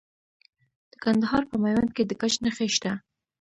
[0.91, 2.91] د کندهار په میوند کې د ګچ نښې شته.